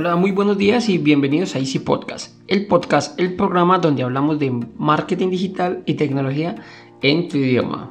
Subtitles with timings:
[0.00, 4.38] Hola, muy buenos días y bienvenidos a Easy Podcast, el podcast, el programa donde hablamos
[4.38, 6.54] de marketing digital y tecnología
[7.02, 7.90] en tu idioma.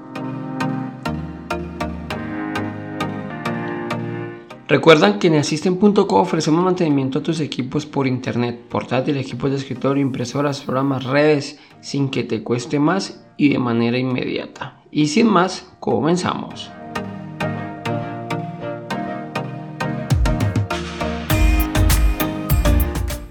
[4.69, 10.01] Recuerdan que en Asisten.co ofrecemos mantenimiento a tus equipos por internet, portátil, equipos de escritorio,
[10.01, 14.81] impresoras, programas, redes, sin que te cueste más y de manera inmediata.
[14.91, 16.71] Y sin más, comenzamos.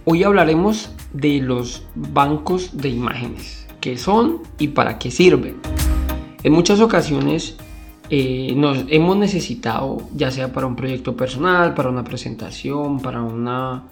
[0.08, 5.56] Hoy hablaremos de los bancos de imágenes, qué son y para qué sirven.
[6.44, 7.56] En muchas ocasiones
[8.08, 13.88] eh, nos hemos necesitado, ya sea para un proyecto personal, para una presentación, para una,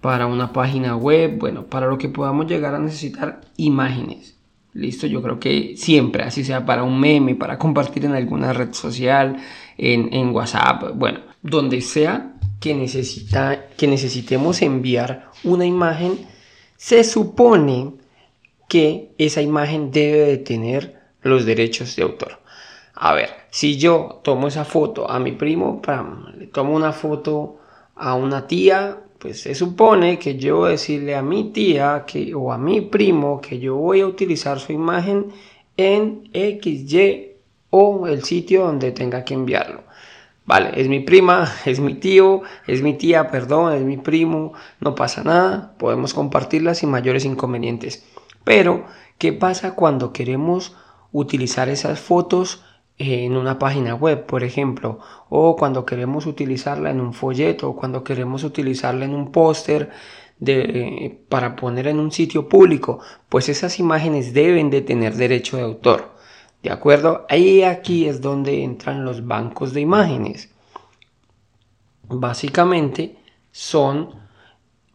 [0.00, 4.38] para una página web, bueno, para lo que podamos llegar a necesitar imágenes.
[4.72, 8.72] Listo, yo creo que siempre, así sea para un meme, para compartir en alguna red
[8.72, 9.36] social,
[9.76, 16.26] en, en WhatsApp, bueno, donde sea que, necesita, que necesitemos enviar una imagen,
[16.76, 17.92] se supone
[18.68, 22.38] que esa imagen debe de tener los derechos de autor.
[22.94, 25.80] A ver, si yo tomo esa foto a mi primo,
[26.36, 27.58] le tomo una foto
[27.94, 32.58] a una tía, pues se supone que yo decirle a mi tía que, o a
[32.58, 35.32] mi primo que yo voy a utilizar su imagen
[35.76, 37.32] en XY
[37.70, 39.82] o el sitio donde tenga que enviarlo.
[40.48, 44.94] Vale, es mi prima, es mi tío, es mi tía, perdón, es mi primo, no
[44.94, 48.06] pasa nada, podemos compartirla sin mayores inconvenientes.
[48.44, 48.86] Pero,
[49.18, 50.74] ¿qué pasa cuando queremos
[51.12, 52.64] utilizar esas fotos
[52.96, 58.02] en una página web, por ejemplo, o cuando queremos utilizarla en un folleto, o cuando
[58.02, 59.90] queremos utilizarla en un póster
[60.38, 65.64] de, para poner en un sitio público, pues esas imágenes deben de tener derecho de
[65.64, 66.17] autor.
[66.62, 67.24] ¿De acuerdo?
[67.28, 70.50] Ahí aquí es donde entran los bancos de imágenes.
[72.08, 73.16] Básicamente
[73.52, 74.10] son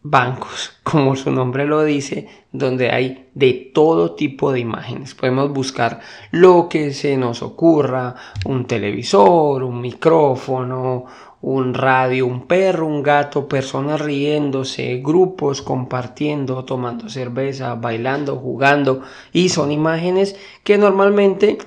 [0.02, 5.16] bancos, como su nombre lo dice, donde hay de todo tipo de imágenes.
[5.16, 8.16] Podemos buscar lo que se nos ocurra,
[8.46, 11.06] un televisor, un micrófono,
[11.44, 19.02] un radio, un perro, un gato, personas riéndose, grupos compartiendo, tomando cerveza, bailando, jugando
[19.34, 21.58] y son imágenes que normalmente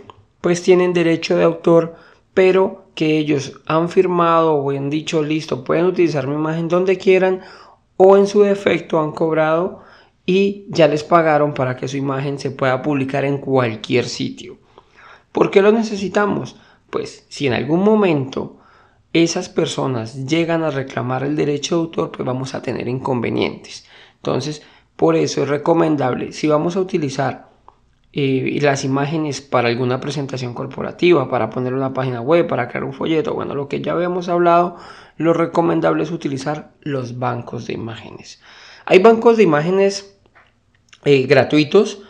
[0.40, 1.96] pues tienen derecho de autor,
[2.32, 7.42] pero que ellos han firmado o han dicho listo, pueden utilizar mi imagen donde quieran
[7.98, 9.82] o en su defecto han cobrado
[10.24, 14.56] y ya les pagaron para que su imagen se pueda publicar en cualquier sitio.
[15.32, 16.56] ¿Por qué lo necesitamos?
[16.88, 18.55] Pues si en algún momento
[19.22, 23.86] esas personas llegan a reclamar el derecho de autor, pues vamos a tener inconvenientes.
[24.16, 24.62] Entonces,
[24.96, 27.50] por eso es recomendable, si vamos a utilizar
[28.12, 32.94] eh, las imágenes para alguna presentación corporativa, para poner una página web, para crear un
[32.94, 34.76] folleto, bueno, lo que ya habíamos hablado,
[35.18, 38.40] lo recomendable es utilizar los bancos de imágenes.
[38.86, 40.18] Hay bancos de imágenes
[41.04, 42.05] eh, gratuitos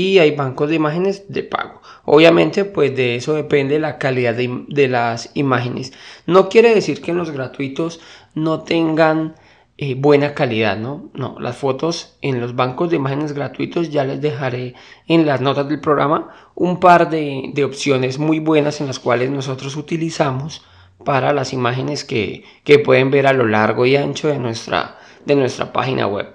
[0.00, 1.82] y hay bancos de imágenes de pago.
[2.06, 5.92] Obviamente, pues de eso depende la calidad de, las imágenes.
[6.24, 8.00] No quiere decir que los gratuitos
[8.34, 9.34] no tengan
[9.76, 11.10] eh, buena calidad, ¿no?
[11.12, 14.74] No, las fotos en los bancos de imágenes gratuitos ya les dejaré
[15.06, 19.76] en las notas del programa un par de, opciones muy buenas en las cuales nosotros
[19.76, 20.64] utilizamos
[21.04, 22.44] para las imágenes que,
[22.84, 26.32] pueden ver a lo largo y ancho de nuestra, de nuestra página web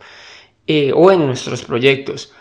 [0.67, 2.31] eh, o en nuestros proyectos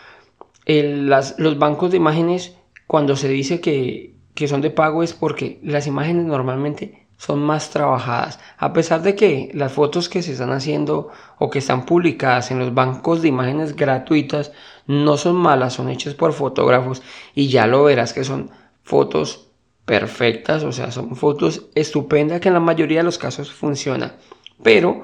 [0.65, 2.55] los bancos de imágenes,
[2.87, 7.69] cuando se dice que, que son de pago, es porque las imágenes normalmente son más
[7.69, 8.39] trabajadas.
[8.57, 11.09] A pesar de que las fotos que se están haciendo
[11.39, 14.51] o que están publicadas en los bancos de imágenes gratuitas
[14.87, 17.01] no son malas, son hechas por fotógrafos
[17.33, 18.51] y ya lo verás que son
[18.83, 19.47] fotos
[19.85, 24.13] perfectas, o sea, son fotos estupendas que en la mayoría de los casos funcionan.
[24.61, 25.03] Pero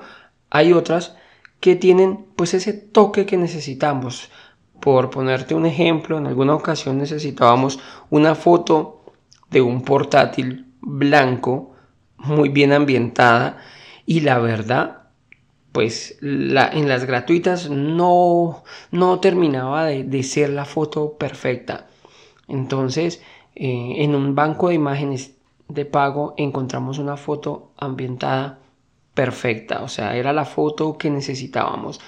[0.49, 1.15] hay otras
[1.59, 4.29] que tienen pues ese toque que necesitamos.
[4.81, 9.03] Por ponerte un ejemplo, en alguna ocasión necesitábamos una foto
[9.49, 11.71] de un portátil blanco,
[12.17, 13.59] muy bien ambientada,
[14.05, 15.03] y la verdad,
[15.71, 21.87] pues en las gratuitas no, no terminaba de, ser la foto perfecta.
[22.47, 23.21] Entonces,
[23.55, 25.35] eh, en un banco de imágenes
[25.67, 28.59] de pago encontramos una foto ambientada
[29.13, 32.01] perfecta, o sea, era la foto que necesitábamos.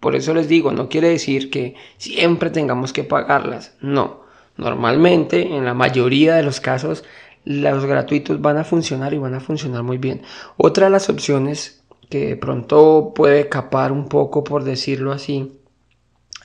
[0.00, 3.76] Por eso les digo, no quiere decir que siempre tengamos que pagarlas.
[3.80, 4.22] No,
[4.56, 7.04] normalmente, en la mayoría de los casos,
[7.44, 10.22] los gratuitos van a funcionar y van a funcionar muy bien.
[10.56, 15.52] Otra de las opciones que de pronto puede capar un poco, por decirlo así,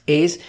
[0.06, 0.42] es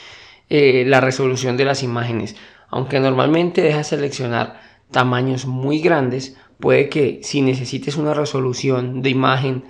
[0.49, 2.37] eh, la resolución de las imágenes.
[2.69, 4.61] Aunque normalmente deja seleccionar
[4.91, 9.65] tamaños muy grandes, puede que si necesites una resolución de imagen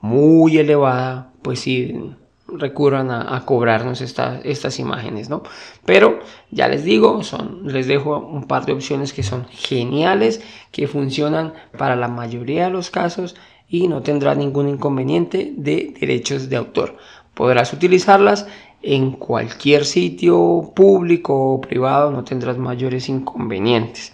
[0.00, 2.14] muy elevada, pues sí
[2.58, 5.42] recurran a, cobrarnos estas imágenes, ¿no?
[5.84, 6.20] Pero
[6.50, 11.54] ya les digo, son, les dejo un par de opciones que son geniales, que funcionan
[11.76, 13.36] para la mayoría de los casos
[13.68, 16.96] y no tendrá ningún inconveniente de derechos de autor.
[17.34, 18.46] Podrás utilizarlas
[18.82, 24.12] en cualquier sitio público o privado, no tendrás mayores inconvenientes.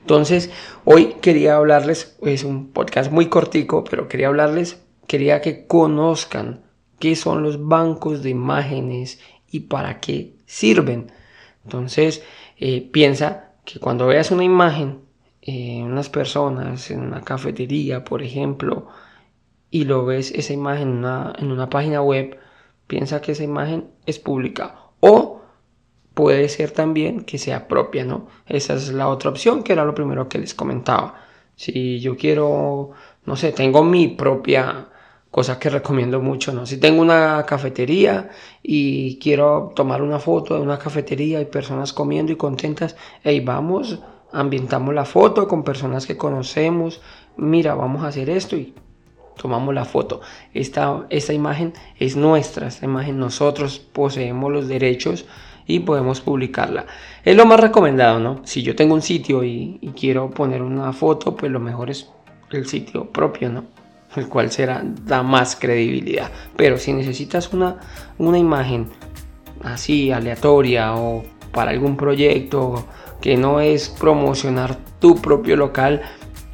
[0.00, 0.50] Entonces,
[0.84, 6.65] hoy quería hablarles, es un podcast muy cortico, pero quería hablarles, quería que conozcan
[6.98, 9.20] qué son los bancos de imágenes
[9.50, 11.12] y para qué sirven.
[11.64, 12.22] Entonces,
[12.58, 15.00] eh, piensa que cuando veas una imagen
[15.42, 18.88] en unas personas, en una cafetería, por ejemplo,
[19.70, 22.38] y lo ves esa imagen en una, en una página web,
[22.86, 25.42] piensa que esa imagen es pública o
[26.14, 28.28] puede ser también que sea propia, ¿no?
[28.46, 31.22] Esa es la otra opción que era lo primero que les comentaba.
[31.56, 32.92] Si yo quiero,
[33.26, 34.88] no sé, tengo mi propia
[35.30, 36.66] cosa que recomiendo mucho, ¿no?
[36.66, 38.30] Si tengo una cafetería
[38.62, 43.98] y quiero tomar una foto de una cafetería y personas comiendo y contentas, hey, vamos,
[44.32, 47.00] ambientamos la foto con personas que conocemos,
[47.36, 48.74] mira, vamos a hacer esto y
[49.36, 50.20] tomamos la foto.
[50.54, 55.26] Esta, esta imagen es nuestra, esta imagen nosotros poseemos los derechos
[55.66, 56.86] y podemos publicarla.
[57.24, 58.40] Es lo más recomendado, ¿no?
[58.44, 62.08] Si yo tengo un sitio y, y quiero poner una foto, pues lo mejor es
[62.52, 63.64] el sitio propio, ¿no?
[64.14, 66.30] El cual será, da más credibilidad.
[66.56, 67.78] Pero si necesitas una,
[68.18, 68.88] una imagen
[69.62, 72.86] así aleatoria o para algún proyecto
[73.20, 76.02] que no es promocionar tu propio local,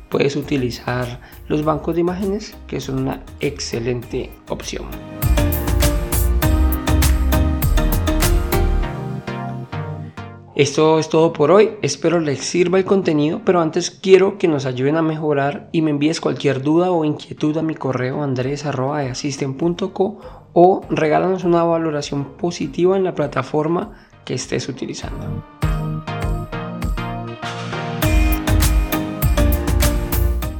[0.08, 4.86] puedes utilizar los bancos de imágenes, que son una excelente opción.
[10.54, 14.66] Esto es todo por hoy, espero les sirva el contenido, pero antes quiero que nos
[14.66, 20.20] ayuden a mejorar y me envíes cualquier duda o inquietud a mi correo andres.easisten.co
[20.52, 25.42] o regálanos una valoración positiva en la plataforma que estés utilizando.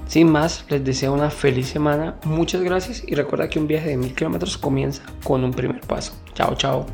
[0.06, 3.98] Sin más, les deseo una feliz semana, muchas gracias y recuerda que un viaje de
[3.98, 6.14] mil kilómetros comienza con un primer paso.
[6.32, 6.86] Chao, chao.